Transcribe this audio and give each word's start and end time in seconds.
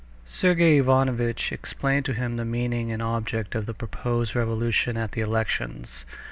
Sergey 0.25 0.79
Ivanovitch 0.79 1.51
explained 1.51 2.05
to 2.05 2.15
him 2.15 2.35
the 2.35 2.43
meaning 2.43 2.91
and 2.91 3.03
object 3.03 3.53
of 3.53 3.67
the 3.67 3.73
proposed 3.75 4.35
revolution 4.35 4.97
at 4.97 5.11
the 5.11 5.21
elections. 5.21 6.07